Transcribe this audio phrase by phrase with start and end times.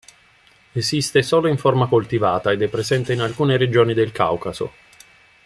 [0.73, 4.73] Esiste solo in forma coltivata ed è presente in alcune regioni del Caucaso.